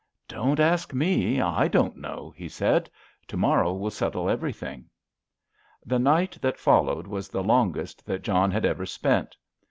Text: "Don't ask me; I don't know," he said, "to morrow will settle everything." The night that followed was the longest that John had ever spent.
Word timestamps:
"Don't 0.27 0.59
ask 0.59 0.95
me; 0.95 1.39
I 1.41 1.67
don't 1.67 1.95
know," 1.95 2.33
he 2.35 2.49
said, 2.49 2.89
"to 3.27 3.37
morrow 3.37 3.71
will 3.71 3.91
settle 3.91 4.31
everything." 4.31 4.85
The 5.85 5.99
night 5.99 6.39
that 6.41 6.57
followed 6.57 7.05
was 7.05 7.29
the 7.29 7.43
longest 7.43 8.07
that 8.07 8.23
John 8.23 8.49
had 8.49 8.65
ever 8.65 8.87
spent. 8.87 9.37